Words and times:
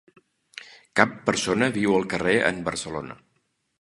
Cap 0.99 1.13
persona 1.29 1.69
viu 1.77 1.93
al 1.99 2.07
carrer 2.15 2.35
en 2.51 2.63
Barcelona 2.71 3.19